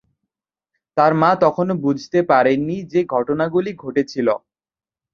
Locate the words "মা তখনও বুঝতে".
1.13-2.19